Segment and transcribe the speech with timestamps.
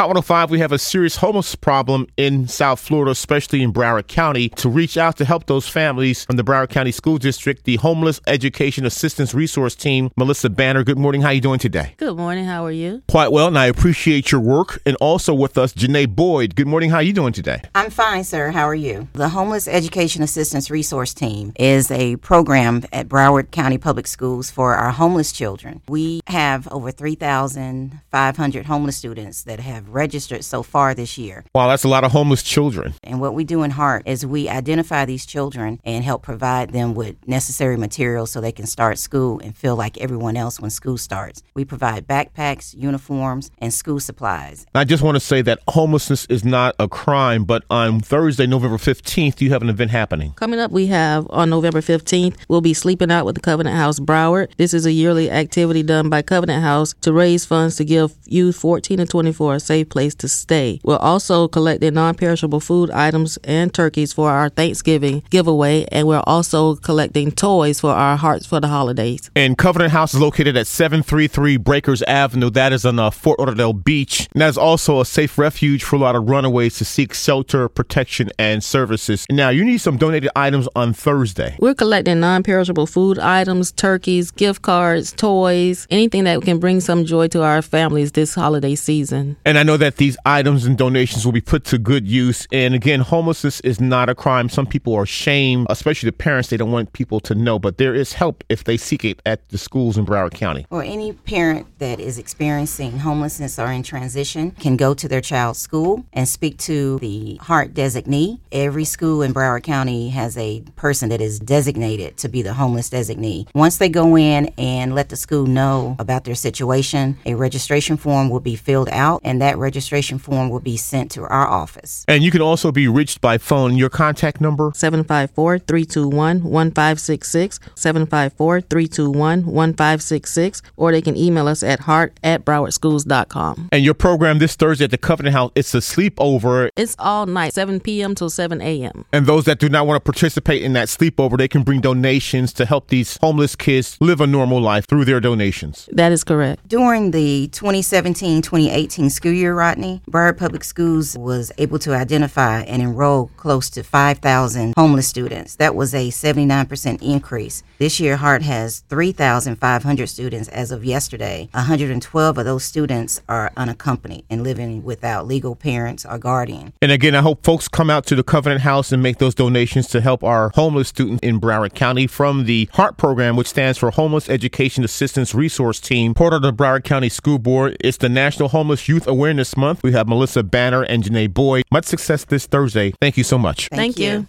[0.00, 4.48] Hot 105, we have a serious homeless problem in South Florida, especially in Broward County.
[4.48, 8.18] To reach out to help those families from the Broward County School District, the Homeless
[8.26, 10.84] Education Assistance Resource Team, Melissa Banner.
[10.84, 11.20] Good morning.
[11.20, 11.96] How are you doing today?
[11.98, 12.46] Good morning.
[12.46, 13.02] How are you?
[13.10, 14.80] Quite well, and I appreciate your work.
[14.86, 16.56] And also with us, Janae Boyd.
[16.56, 16.88] Good morning.
[16.88, 17.60] How are you doing today?
[17.74, 18.52] I'm fine, sir.
[18.52, 19.06] How are you?
[19.12, 24.76] The Homeless Education Assistance Resource Team is a program at Broward County Public Schools for
[24.76, 25.82] our homeless children.
[25.90, 31.44] We have over 3,500 homeless students that have registered so far this year.
[31.54, 32.94] Wow, that's a lot of homeless children.
[33.02, 36.94] And what we do in Heart is we identify these children and help provide them
[36.94, 40.98] with necessary materials so they can start school and feel like everyone else when school
[40.98, 41.42] starts.
[41.54, 44.66] We provide backpacks, uniforms, and school supplies.
[44.74, 48.76] I just want to say that homelessness is not a crime, but on Thursday, November
[48.76, 50.32] 15th, you have an event happening.
[50.32, 54.00] Coming up, we have on November 15th, we'll be sleeping out with the Covenant House
[54.00, 54.52] Broward.
[54.56, 58.56] This is a yearly activity done by Covenant House to raise funds to give youth
[58.56, 60.80] 14 to 24 a safe place to stay.
[60.84, 66.22] We're also collecting non perishable food items and turkeys for our Thanksgiving giveaway, and we're
[66.26, 69.30] also collecting toys for our Hearts for the Holidays.
[69.34, 72.50] And Covenant House is located at 733 Breakers Avenue.
[72.50, 74.28] That is on uh, Fort Lauderdale Beach.
[74.32, 77.68] And that is also a safe refuge for a lot of runaways to seek shelter,
[77.68, 79.26] protection, and services.
[79.30, 81.56] Now, you need some donated items on Thursday.
[81.58, 87.04] We're collecting non perishable food items, turkeys, gift cards, toys, anything that can bring some
[87.04, 89.36] joy to our families this holiday season.
[89.44, 92.48] And I know that these items and donations will be put to good use.
[92.50, 94.48] And again, homelessness is not a crime.
[94.48, 96.48] Some people are ashamed, especially the parents.
[96.48, 99.46] They don't want people to know, but there is help if they seek it at
[99.50, 100.64] the schools in Broward County.
[100.70, 105.58] Or any parent that is experiencing homelessness or in transition can go to their child's
[105.58, 108.40] school and speak to the heart designee.
[108.52, 112.88] Every school in Broward County has a person that is designated to be the homeless
[112.88, 113.46] designee.
[113.54, 118.30] Once they go in and let the school know about their situation, a registration form
[118.30, 122.04] will be filled out and that registration form will be sent to our office.
[122.08, 123.76] And you can also be reached by phone.
[123.76, 124.72] Your contact number?
[124.74, 133.68] 754 321 1566, 754 321 1566, or they can email us at heart at browardschools.com.
[133.72, 136.70] And your program this Thursday at the Covenant House, it's a sleepover.
[136.76, 138.14] It's all night, 7 p.m.
[138.14, 139.04] till 7 a.m.
[139.12, 142.52] And those that do not want to participate in that sleepover, they can bring donations
[142.54, 145.88] to help these homeless kids live a normal life through their donations.
[145.92, 146.68] That is correct.
[146.68, 152.82] During the 2017 2018 school year, Rodney, Broward Public Schools was able to identify and
[152.82, 155.56] enroll close to 5,000 homeless students.
[155.56, 157.62] That was a 79% increase.
[157.78, 161.48] This year, HEART has 3,500 students as of yesterday.
[161.52, 166.72] 112 of those students are unaccompanied and living without legal parents or guardian.
[166.82, 169.86] And again, I hope folks come out to the Covenant House and make those donations
[169.88, 173.90] to help our homeless students in Broward County from the HEART program, which stands for
[173.90, 177.76] Homeless Education Assistance Resource Team, part of the Broward County School Board.
[177.80, 179.82] It's the National Homeless Youth Awareness This month.
[179.82, 181.64] We have Melissa Banner and Janae Boyd.
[181.70, 182.92] Much success this Thursday.
[183.00, 183.68] Thank you so much.
[183.68, 184.26] Thank, Thank you.